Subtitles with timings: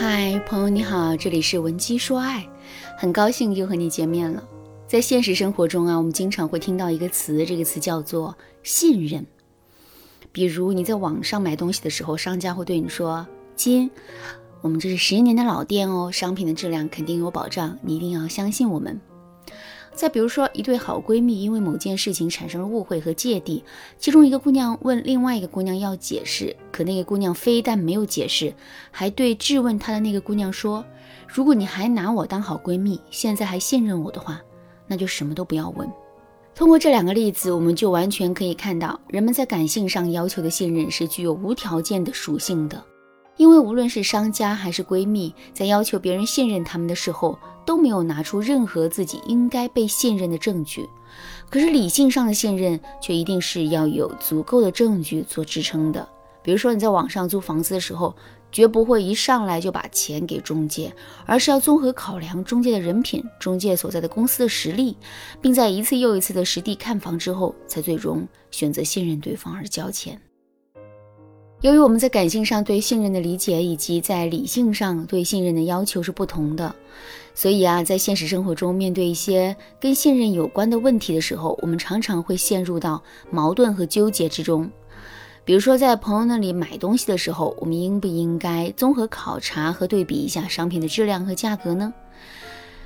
[0.00, 2.48] 嗨，朋友你好，这里是文姬说爱，
[2.96, 4.40] 很高兴又和你见面了。
[4.86, 9.26] 在现实生活中啊，我们经常会听到一个词，这个词叫做信任。
[10.30, 13.26] 比如你在网上买东西的时候，商家会对你说
[13.56, 13.90] ：“亲，
[14.60, 19.00] 我们这是十年的老店哦，商品的质量肯定有保障，你一定要相信我们。”
[19.98, 23.64] 再比如说，一对好闺蜜因为某件事情产生了误会和芥蒂，
[23.98, 28.54] 其中一个姑娘问另外一个姑娘要解释，可那个姑娘非但没有解释，
[28.92, 30.84] 还对质问她的那个姑娘说
[31.26, 34.40] ：“如果你还拿我当好闺蜜，现在还信任我的话，
[34.86, 35.90] 那就什么都不要问。”
[36.54, 42.80] 通过这两个例子，我们就完全可以看到，人们在感性上要求的信任是具有无条件的属性的。
[43.36, 50.88] 因为无论是商家还是闺蜜，在要求别人信任他们的时候，都没有拿出任何自己应该被信任的证据。
[51.50, 56.08] 可是理性上的信任却一定是要有足够的证据做支撑的。
[56.42, 58.16] 比如说你在网上租房子的时候，
[58.50, 60.90] 绝不会一上来就把钱给中介，
[61.26, 64.96] 而是要综合考量中介的人品、中介所在的公司的实力，
[65.42, 70.18] 并在一次又一次的实地看房之后，才最终选择信任对方而交钱。
[71.60, 76.72] 由于我们在感性上对信任的理解，以及在理性上对信任的要求是不同的，
[77.34, 84.70] 所以啊，在现实生活中，面对一些跟信任有关的问题的时候，我们常常会陷入到矛盾和纠结之中。
[85.44, 91.92] 比如说，在朋友那里买东西的时候，我们应不应该综合考察和对比一下商品的质量和价格呢？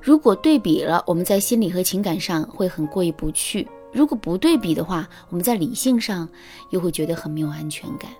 [0.00, 6.28] 如果对比了，我们在心理和情感上会很过意不去；如果不对比的话，我们在理性上
[6.70, 8.10] 又会觉得很没有安全感。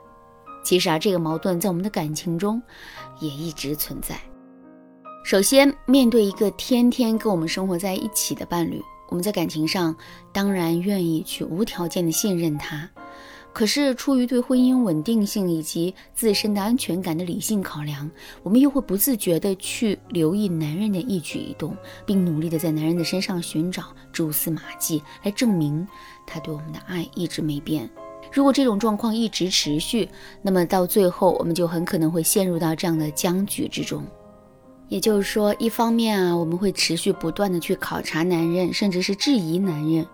[0.67, 2.61] 其实啊，这个矛盾在我们的感情中
[3.21, 4.19] 也一直存在。
[5.25, 9.95] 首先，面对一个天天跟我们生活在一起的伴侣，我们在感情上
[10.33, 12.91] 当然愿意去无条件的信任他。
[13.53, 18.11] 可是，出于对婚姻稳定性以及自身的安全感的理性考量，
[18.43, 25.87] 我们又会不自觉的去留意男人的一举一动，并努力的在男人的身上寻找蛛丝马迹，来证明
[26.27, 27.89] 他对我们的爱一直没变。
[28.33, 30.09] 如果这种状况一直持续，
[30.43, 34.05] 那么到最后我们就很可能会陷入到这样的僵局之中。
[34.89, 40.05] 也就是说，一方面啊，我们会持续不断的去考察男人，甚至是质疑男人；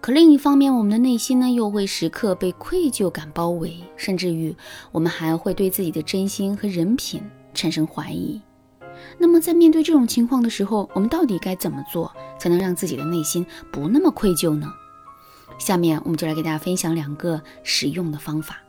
[0.00, 4.54] 可另一方面，我们的内心呢，又会时刻被愧疚感包围，甚至于
[4.92, 7.22] 我们还会对自己的真心和人品
[7.54, 8.40] 产生怀疑。
[9.16, 14.70] 那么，在面对这种情况的时候，我们到底该怎么做，才能让自己的内心不那么愧疚呢？
[15.58, 18.60] 下面我们就来给大家分享两个实用的方法。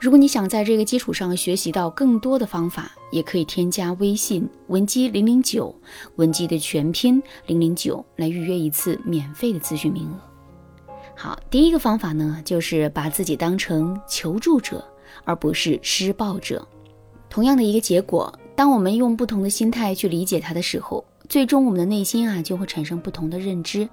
[0.00, 5.74] 如果你想在这个基础上学习到更多的方法，也可以添加微信文姬零零九，
[6.16, 10.20] 文姬的全拼零零九来预约一次免费的咨询名额。
[11.16, 14.84] 好，第一个方法呢，就是把自己当成求助者，
[15.24, 16.66] 而不是施暴者。
[17.28, 23.88] 同样的一个结果，当我们用不同的心态去理解它的时候，最终我们的内心啊就会产生不同的认知。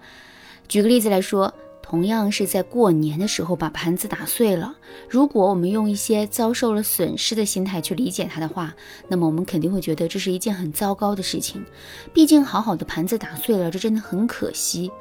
[0.68, 1.52] 举个例子来说。
[1.94, 4.76] 同样是在过年的时候把盘子打碎了。
[5.08, 8.74] 如果我们用一些遭受了损失的心态去理解它的话，
[9.08, 11.64] 那么我们肯定会觉得这是一件很糟糕的事情。
[12.12, 14.92] 毕竟好好的盘子打碎了，这真的很可惜。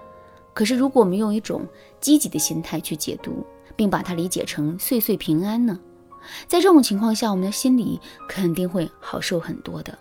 [0.52, 1.66] 可是如果我们用一种
[1.98, 3.42] 积极的心态去解读，
[3.74, 5.80] 并把它理解成岁岁平安呢？
[6.46, 7.98] 在这种情况下，我们的心里
[8.28, 9.96] 肯定会好受很多的。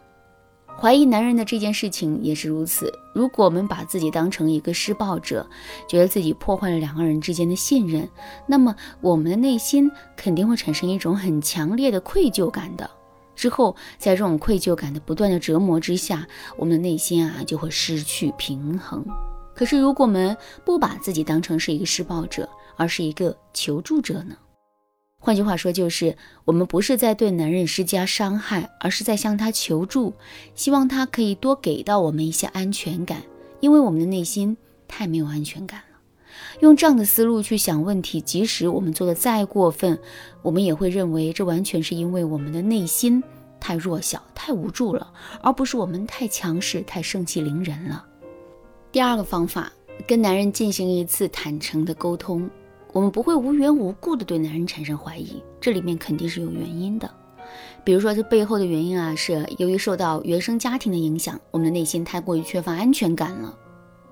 [0.81, 2.91] 怀疑男人的这件事情也是如此。
[3.13, 5.47] 如果我们把自己当成一个施暴者，
[5.87, 8.09] 觉得自己破坏了两个人之间的信任，
[8.47, 12.89] 那么我们的内心肯定会产生一种很强烈的愧疚感的。
[13.35, 16.27] 之后，在这种愧疚感的不断的折磨之下，
[16.57, 19.05] 我们的内心啊就会失去平衡。
[19.53, 24.35] 可是，如果我们不把自己当成是一个施暴者，而是一个求助者呢？
[25.23, 30.15] 换句话说，就是我们不是在对男人施加伤害，而是在向他求助，
[30.55, 33.21] 希望他可以多给到我们一些安全感，
[33.59, 35.85] 因为我们的内心太没有安全感了。
[36.61, 39.99] 用这样的思路去想问题，即使我们做的再过分，
[40.41, 43.23] 我们也会认为这完全是因为我们的内心
[43.59, 45.13] 太弱小、太无助了，
[45.43, 48.03] 而不是我们太强势、太盛气凌人了。
[48.91, 49.71] 第二个方法，
[50.07, 52.49] 跟男人进行一次坦诚的沟通。
[52.93, 57.09] 我们不会无缘无故的对男人产生怀疑，这里面肯定是有原因的。
[57.83, 63.57] 比如说，这背后的原因啊，是由于受到原生家庭的影响，我们的内心太过于缺乏安全感了。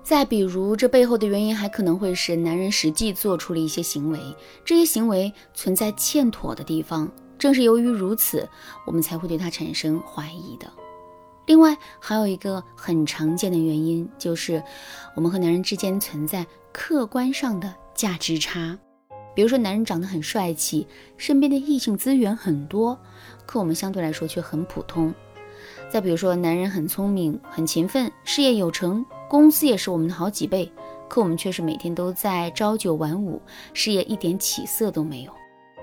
[0.02, 4.18] 再比如，这背后的原因还可能会是男人实际做出了一些行为，
[4.64, 8.48] 这些行为存在欠妥的地方，正是由于如此，
[8.86, 10.66] 我们才会对他产生怀疑的。
[11.46, 14.62] 另外，还有一个很常见的原因，就是
[15.14, 17.72] 我们和男人之间存在客观上的。
[18.00, 18.78] 价值差，
[19.34, 20.86] 比如说男人长得很帅气，
[21.18, 22.98] 身边的异性资源很多，
[23.44, 25.12] 可我们相对来说却很普通。
[25.90, 30.72] 再比如说，男人很聪明、很勤奋，事业有成，工资也是我们的好几倍，
[31.10, 33.38] 可我们却是每天都在朝九晚五，
[33.74, 35.32] 事业一点起色都没有。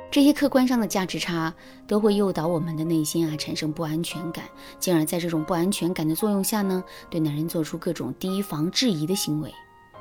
[0.10, 1.54] 这些客观上的价值差
[1.88, 4.44] 都会诱导我们的内心啊产生不安全感，
[4.80, 9.54] 进而在这种不安全感的作用下呢，对男人做出各种提防质疑的行为。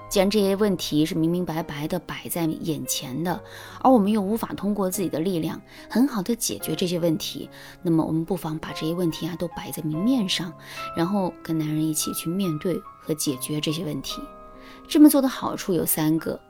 [0.08, 3.42] 既然这些问题是明明白白的摆在眼前的，
[3.82, 5.60] 而我们又无法通过自己的力量
[5.90, 7.50] 很好的解决这些问题，
[7.82, 10.52] 那么我们不妨把这些问题啊都摆在明面上，
[10.96, 14.22] 然后跟男人一起去面对和解决这些问题。
[14.88, 16.40] 这么做的好处有三个。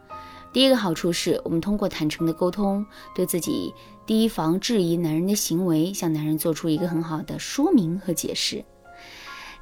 [0.53, 3.75] 第一个好处是我们通过坦诚的沟通，对自己
[4.07, 8.65] 提防质疑男人的行为，向男人做出一个很好的说明和解释。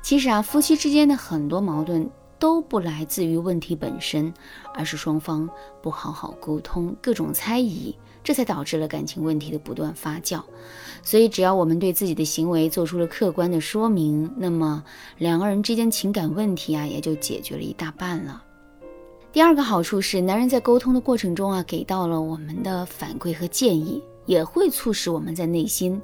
[0.02, 2.08] 其实啊，夫妻之间的很多矛盾
[2.44, 4.30] 都不来自于问题本身，
[4.74, 5.48] 而是双方
[5.80, 10.42] 不好好沟通，各种猜疑，这才导致了感情问题的不断发酵。
[11.02, 14.84] 所以，只要我们对自己的行为做出了客观的说明，那么
[15.16, 18.42] 两个人之间情感问题啊，也就解决了一大半了。
[19.32, 25.98] 第二个好处是，男人在沟通的过程中啊，给到了我们的反馈和建议，也会促使我们在内心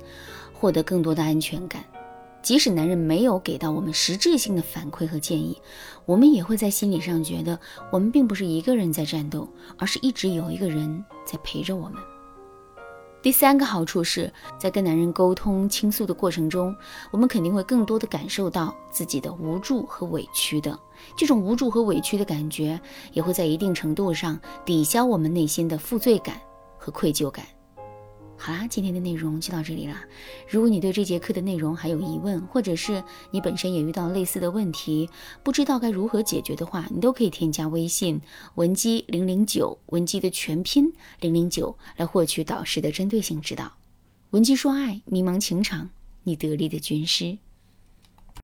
[0.55, 1.85] 获得更多的安全感。
[2.43, 5.61] 即使男人没有给到我们实质性的反馈和建议，
[6.07, 7.59] 我们也会在心理上觉得，
[7.93, 11.95] 我们并不是一个人在战斗，而是一直有一个人在陪着我们。
[13.23, 16.75] 第三个好处是在跟男人沟通倾诉的过程中，
[17.11, 20.79] 我们肯定会更多的感受到自己的无助和委屈的。
[21.15, 22.81] 这种无助和委屈的感觉，
[23.13, 26.41] 也会在一定程度上抵消我们内心的负罪感
[26.79, 27.45] 和愧疚感。
[28.43, 30.03] 好啦，今天的内容就到这里啦。
[30.49, 35.11] 如果你对这节课的内容还有疑问，或者是你本身也遇到类似的问题，
[35.43, 38.19] 不知道该如何解决的话，你都可以添加微信
[38.55, 40.91] 文姬零零九，文姬的全拼
[41.21, 43.75] 零零九，来获取导师的针对性指导。
[44.31, 45.91] 文姬说爱，迷茫情场，
[46.23, 47.37] 你得力的军师。